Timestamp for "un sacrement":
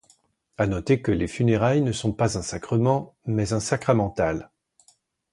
2.35-3.13